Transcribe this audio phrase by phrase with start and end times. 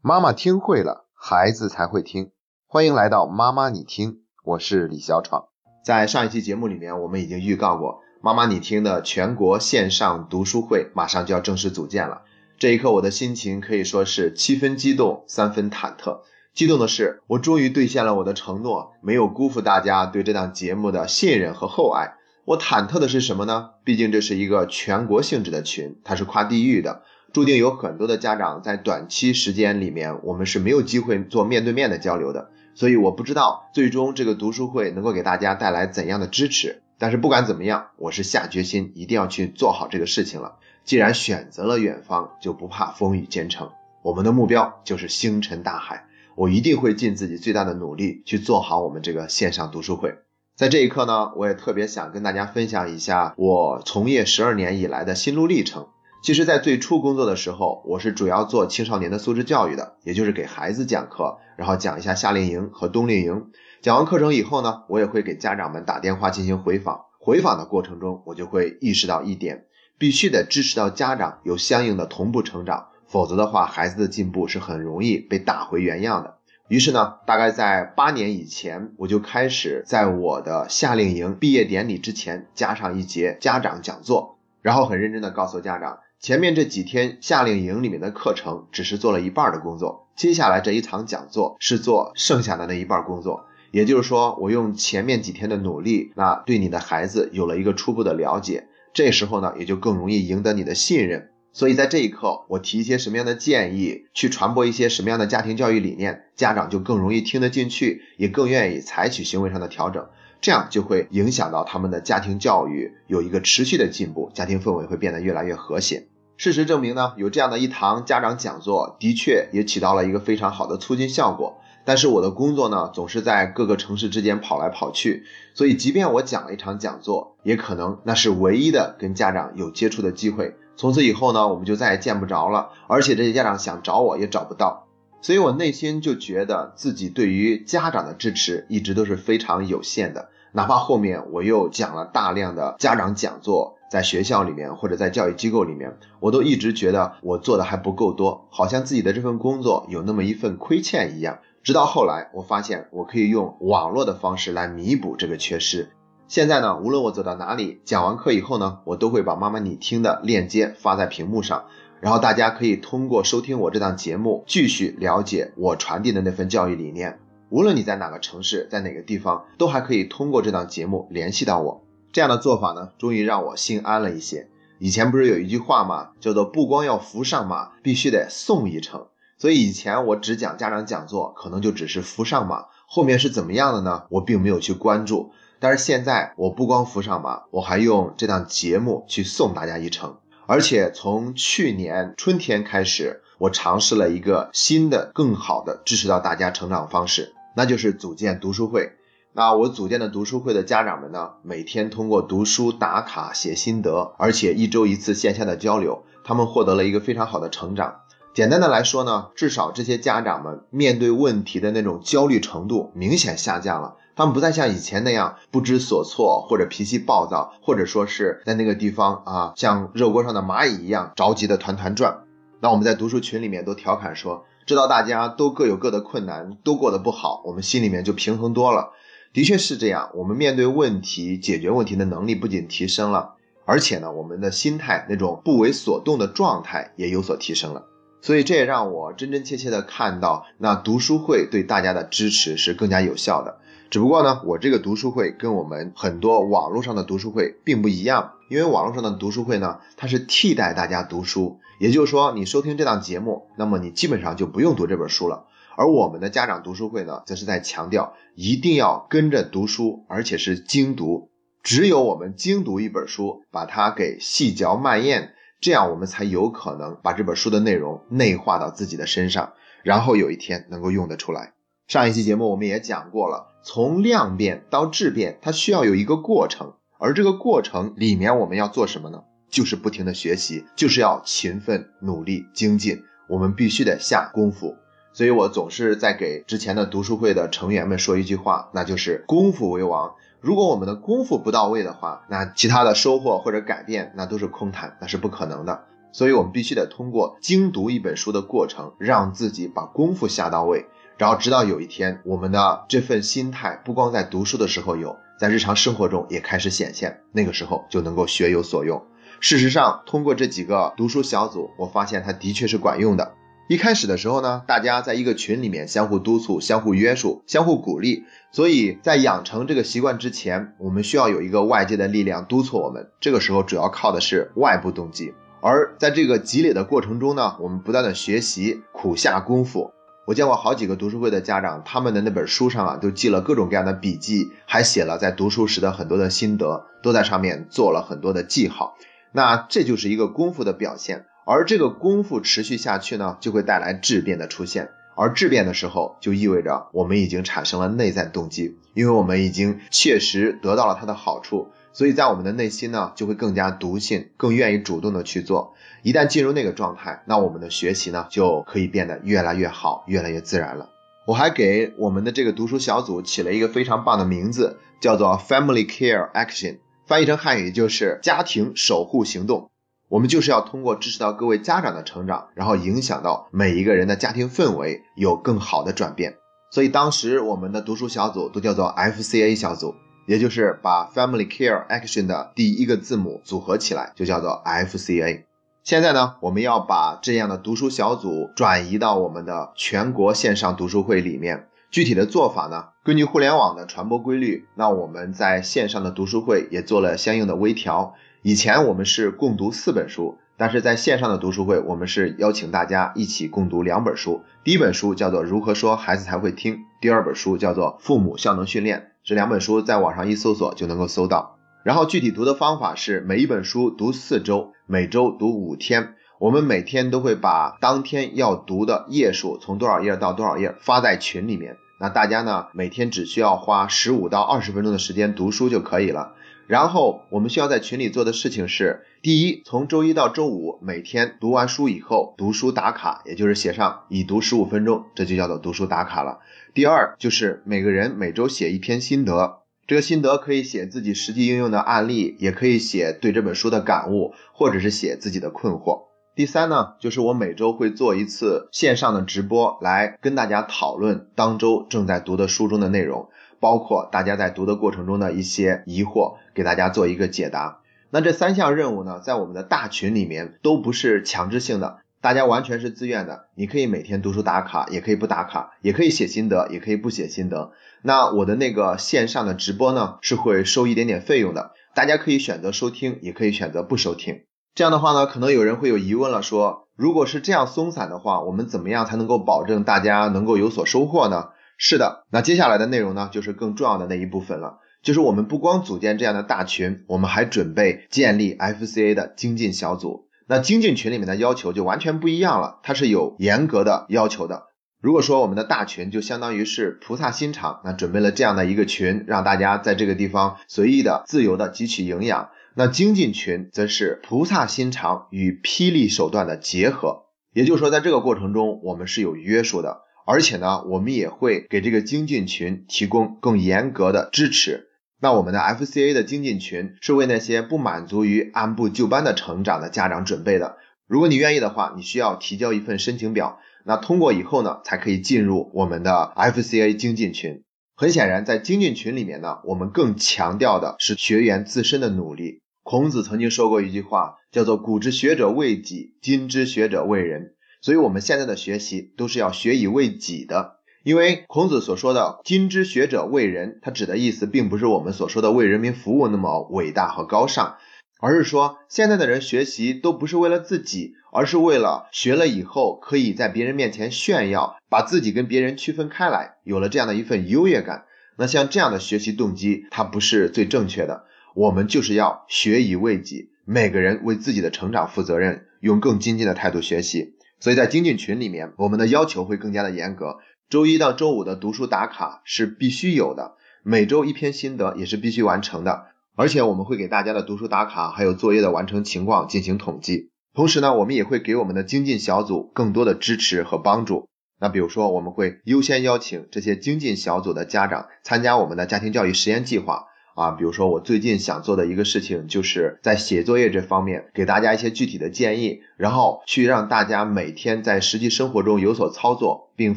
[0.00, 2.30] 妈妈听会了，孩子才会听。
[2.68, 5.48] 欢迎来到妈妈你听，我是李小闯。
[5.84, 12.22] 在上一期节目里面，我们已经预告过，妈妈你听的全国线上读书会马上就要正式组建了。
[12.60, 16.20] 这一刻，我的心情可以说是七分激动，三分忐忑。
[16.54, 22.14] 激动的是，我终于兑现了我的承诺，没有辜负大家对这档节目的信任和厚爱。
[22.44, 23.70] 我忐忑的是什么呢？
[23.82, 27.02] 毕竟这是一个全国性质的群，它是跨地域的。
[27.32, 36.82] 注定有很多的家长在短期时间里面，我们是没有机会做面对面的交流的，所以我不知道最终这个读书会能够给大家带来怎样的支持。
[36.98, 40.56] 但是不管怎么样，我是下决心一定要去做好这个事情了。
[40.84, 43.70] 既然选择了远方，就不怕风雨兼程。
[44.02, 50.14] 我们的目标就是星辰大海，我一定会尽自己最大的努力去做好我们这个线上读书会。
[50.56, 55.88] 在这一刻呢，我也特别想跟大家分享一下我从业十二年以来的心路历程。
[56.20, 63.46] 其实，在最初工作的时候，我是主要做青少年的素质教育的，也就是给孩子讲课，然后讲一下夏令营和冬令营。
[63.80, 67.02] 讲完课程以后呢，我也会给家长们打电话进行回访。
[67.20, 69.66] 回访的过程中，我就会意识到一点，
[69.96, 76.38] 必须得支持到家长有相应的同步成长，否则的话，孩子的进步是很容易被打回原样的。
[76.68, 85.98] 于是呢，大概在八年以前，我就开始在我的夏令营毕业典礼之前加上一节家长讲座，然后很认真的告诉家长。
[86.20, 93.46] 前面这几天夏令营里面的课程只是做了一半的工作，接下来这一场讲座是做剩下的那一半工作。
[93.70, 101.30] 也就是说，我用前面几天的努力，那对你的孩子有了一个初步的了解，这时候呢，也就更容易赢得你的信任。
[101.52, 110.08] 所以在这一刻，我提一些什么样的建议，去传播一些什么样的家庭教育理念，家长就更容易听得进去，也更愿意采取行为上的调整。
[110.40, 116.06] 这样就会影响到他们的家庭教育有一个持续的进步，家庭氛围会变得越来越和谐。
[116.36, 121.58] 事实证明呢，有这样的一堂家长讲座，的确也起到了一个非常好的促进效果。
[121.84, 130.54] 但是我的工作呢，总是在各个城市之间跑来跑去，所以即便我讲了一场讲座，也可能那是唯一的跟家长有接触的机会。
[130.76, 134.87] 从此以后呢，我们就再也见不着了，而且这些家长想找我也找不到。
[135.20, 151.40] 所以我内心就觉得自己对于家长的支持一直都是非常有限的，哪怕后面我又讲了大量的家长讲座，在学校里面或者在教育机构里面，我都一直觉得我做的还不够多，好像自己的这份工作有那么一份亏欠一样。
[151.64, 155.90] 直到后来，我发现我可以用网络的方式来弥补这个缺失。
[156.26, 161.64] 现在呢，无论我走到哪里，讲完课以后呢，我都会把妈妈你听的链接发在屏幕上。
[162.00, 167.18] 然后大家可以通过收听我这档节目，继续了解我传递的那份教育理念。
[167.50, 171.82] 无论你在哪个城市，在哪个地方，都还可以通过这档节目联系到我。
[172.12, 174.48] 这样的做法呢，终于让我心安了一些。
[174.78, 176.10] 以前不是有一句话吗？
[176.20, 179.06] 叫做不光要扶上马，必须得送一程。
[179.38, 184.04] 所以以前我只讲家长讲座，可能就只是扶上马，后面是怎么样的呢？
[184.10, 185.32] 我并没有去关注。
[185.58, 190.18] 但是现在我不光扶上马，我还用这档节目去送大家一程。
[190.48, 198.92] 而且从去年春天开始，我尝试了一个新的、更好的支持到大家成长方式，那就是组建读书会。
[199.34, 208.00] 那我组建的读书会的家长们呢，每天通过读书打卡、写心得，而且一周一次线下的交流，他们获得了一个非常好的成长。
[208.34, 213.96] 简单的来说呢，至少这些家长们面对问题的那种焦虑程度明显下降了。
[214.14, 222.24] 他们不再像以前那样不知所措，或者脾气暴躁，或者说是在那个地方啊，像热锅上的蚂蚁一样着急的团团转。
[222.60, 228.90] 那我们在读书群里面都调侃说，知道大家都各有各的困难，都过得不好，我们心里面就平衡多了。
[229.32, 233.34] 的确是这样，我们面对问题、解决问题的能力不仅提升了，
[233.64, 237.84] 而且呢，我们的心态那种不为所动的状态也有所提升了。
[238.20, 243.58] 所以这也让我真真切切的看到，那读书会对大家的支持是更加有效的。
[243.90, 255.46] 只不过呢，我这个读书会跟我们很多网络上的读书会并不一样，因为网络上的读书会呢，它是替代大家读书，也就是说，你收听这档节目，那么你基本上就不用读这本书了。
[255.74, 261.30] 而我们的家长读书会呢，则是在强调一定要跟着读书，而且是精读。
[261.62, 271.54] 只有我们精读一本书，把它给细嚼慢咽，这样我们才有可能把这本书的内容内化到自己的身上，然后有一天能够用得出来。
[271.86, 273.54] 上一期节目我们也讲过了。
[273.62, 279.24] 从量变到质变，它需要有一个过程，而这个过程里面我们要做什么呢？
[279.50, 284.76] 就是不停的学习，就是要勤奋努力精进，我们必须得下功夫。
[285.12, 290.14] 所以我总是在给之前的读书会的成员们说一句话，那就是功夫为王。
[290.40, 295.84] 如果我们的功夫不到位的话，那其他的收获或者改变那都是空谈，那是不可能的。
[296.12, 309.04] 所以我们必须得通过精读一本书的过程，让自己把功夫下到位，然后直到有一天，我们的这份心态不光在读书的时候有，在日常生活中也开始显现，那个时候就能够学有所用。
[309.40, 313.34] 事实上，通过这几个读书小组，我发现它的确是管用的。
[313.68, 323.10] 一开始的时候呢，大家在一个群里面相互督促、相互约束、相互鼓励，所以在养成这个习惯之前，我们需要有一个外界的力量督促我们。
[323.20, 325.34] 这个时候主要靠的是外部动机。
[325.60, 329.90] 而在这个积累的过程中呢，我们不断的学习，苦下功夫。
[330.26, 338.94] 我见过好几个读书会的家长，他们的那本书上啊，都记了各种各样的笔记，还写了在读书时的很多的心得，都在上面做了很多的记号。
[339.32, 341.26] 那这就是一个功夫的表现。
[341.50, 344.90] 而这个功夫持续下去呢，就会带来质变的出现。
[345.16, 355.72] 而质变的时候，就意味着我们已经产生了内在动机，因为我们已经确实得到了它的好处，所以在我们的内心呢，就会更加笃信，更愿意主动的去做。
[356.02, 360.90] 一旦进入那个状态，那我们的学习呢，就可以变得越来越好，越来越自然了。
[361.26, 369.70] 我还给我们的这个读书小组起了一个非常棒的名字，叫做 Family Care Action，翻译成汉语就是家庭守护行动。
[370.08, 376.36] 我们就是要通过支持到各位家长的成长，然后影响到每一个人的家庭氛围有更好的转变。
[376.70, 379.94] 所以当时我们的读书小组都叫做 FCA 小组，
[380.26, 385.44] 也就是把 Family Care Action 的第一个字母组合起来，就叫做 FCA。
[385.82, 391.68] 现在呢，我们要把这样的读书小组转移到我们的全国线上读书会里面。
[391.90, 398.14] 具体的做法呢，根据互联网的传播规律，那我们在线上的读书会也做了相应的微调。
[398.42, 404.42] 以前我们是共读四本书，但是在线上的读书会，我们是邀请大家一起共读两本书。
[404.62, 408.98] 第一本书叫做《如何说孩子才会听》，第二本书叫做《父母效能训练》。
[409.24, 411.58] 这两本书在网上一搜索就能够搜到。
[411.82, 416.14] 然后具体读的方法是，每一本书读四周，每周读五天。
[416.38, 421.76] 我们每天都会把当天要读的页数从多少页到多少页发在群里面。
[421.98, 426.34] 那大家呢，每天只需要花十五到二十分钟的时间读书就可以了。
[426.68, 436.40] 然后我们需要在群里做的事情是：第一，从周一到周五每天读完书以后读书打卡，也就是写上已读十五分钟，这就叫做读书打卡了。
[436.74, 446.08] 第二，就是每个人每周写一篇心得，这个心得可以写自己实际应用的案例，也可以写对这本书的感悟，或者是写自己的困惑。
[446.36, 453.30] 第三呢，就是我每周会做一次线上的直播，来跟大家讨论当周正在读的书中的内容。
[453.60, 457.80] 包括大家在读的过程中的一些疑惑，给大家做一个解答。
[458.10, 463.48] 那这三项任务呢，在我们的大群里面都不是强制性的，大家完全是自愿的。
[463.54, 467.72] 你可以每天读书打卡，也可以不打卡，也可以写心得，也可以不写心得。
[468.00, 474.44] 那我的那个线上的直播呢，是会收一点点费用的，大家可以选择收听，也可以选择不收听。
[474.74, 481.48] 这样的话呢，可能有人会有疑问了，说如果是这样松散的话，我们怎么样才能够保证大家能够有所收获呢？
[481.80, 484.80] 是的，那接下来的内容呢，就是更重要的那一部分了。
[485.00, 490.28] 就是我们不光组建这样的大群，我们还准备建立 FCA 的精进小组。
[490.48, 494.64] 那精进群里面的要求就完全不一样了，它是有严格的要求的。
[495.00, 502.50] 如果说我们的大群就相当于是菩萨心肠，那准备了这样的一个群，让大家在这个地方随意的、自由的汲取营养。
[502.74, 510.02] 那精进群则是菩萨心肠与霹雳手段的结合，也就是说，在这个过程中，我们是有约束的。
[510.30, 514.88] 而且呢，我们也会给这个精进群提供更严格的支持。
[515.22, 520.76] 那我们的 FCA 的精进群是为那些不满足于按部就班的成长的家长准备的。
[521.06, 523.58] 如果你愿意的话，你需要提交一份申请表。
[523.86, 527.62] 那通过以后呢，才可以进入我们的 FCA 精进群。
[527.96, 532.60] 很显然，在精进群里面呢，我们更强调的是学员自身的努力。
[532.82, 537.54] 孔子曾经说过一句话，叫做“古之学者为己，今之学者为人”。
[537.80, 540.78] 所以，我们现在的学习都是要学以为己的。
[541.04, 547.76] 因为孔子所说的“今之学者为人”，他指的意思并不是我们所说的为人民服务那么伟大和高尚，
[548.20, 558.04] 而是说现在的人学习都不是为了自己，而是为了学了以后可以在别人面前炫耀，把自己跟别人区分开来，有了这样的一份优越感。
[558.36, 561.24] 那像这样的学习动机，它不是最正确的。
[561.54, 567.34] 我们就是要学以为己，每个人为自己的成长负责任，用更精进的态度学习。
[567.60, 570.38] 所以在精进群里面，我们的要求会更加的严格。
[570.68, 576.06] 周一到周五的读书打卡是必须有的，每周一篇心得也是必须完成的。
[576.36, 580.30] 而且我们会给大家的读书打卡还有作业的完成情况进行统计。
[580.54, 584.28] 同时呢，我们也会给我们的精进小组更多的支持和帮助。
[584.60, 590.07] 那比如说，我们会优先邀请这些精进小组的家长参加我们的家庭教育实验计划。
[590.38, 599.96] 啊，比如说我最近想做的一个事情，就是在写作业这方面给大家一些具体的建议，然后去让大家每天在实际生活中有所操作，并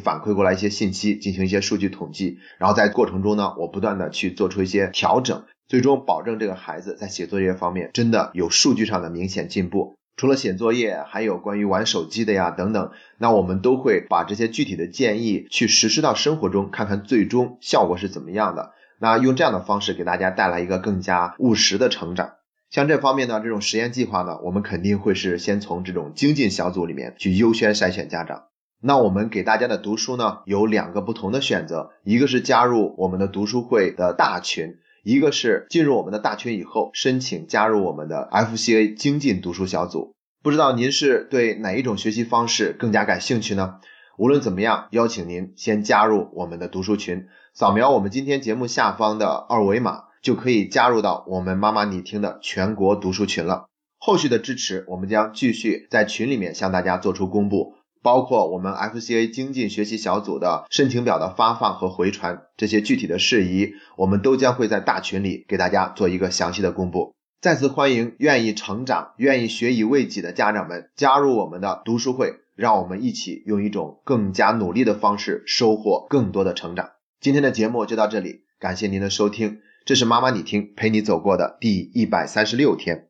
[0.00, 9.94] 反馈过来一些信息，进行一些数据统计，然后在过程中呢，我不断的去做出一些调整，最终保证这个孩子在写作业方面真的有数据上的明显进步。
[10.16, 18.72] 除了写作业，还有关于玩手机的呀等等，那我们都会把这些具体的建议去实施到生活中，看看最终效果是怎么样的。
[19.02, 22.34] 那用这样的方式给大家带来一个更加务实的成长。
[22.70, 28.44] 像这方面呢，这种实验计划呢，我们肯定会是先从这种精进小组里面去优先筛选家长。
[28.80, 40.14] 那我们给大家的读书呢，有两个不同的选择，一个是加入我们的读书会的大群，一个是进入我们的大群以后申请加入我们的 FCA 精进读书小组。
[40.44, 43.80] 不知道您是对哪一种学习方式更加感兴趣呢？
[44.18, 47.28] 无论怎么样，邀请您先加入我们的读书群。
[47.54, 53.66] 扫描我们今天节目下方的二维码，就可以加入到我们妈妈你听的全国读书群了。
[53.98, 67.14] 后续的支持，我们将继续在群里面向大家做出公布，包括我们 FCA 精进学习小组的申请表的发放和回传这些具体的事宜，我们都将会在大群里给大家做一个详细的公布。
[67.40, 76.90] 再次欢迎愿意成长、愿意学以为己的家长们加入我们的读书会，让我们一起用一种更加努力的方式收获更多的成长。
[77.20, 83.08] 今天的节目就到这里，感谢您的收听，这是妈妈你听陪你走过的第一百三十六天。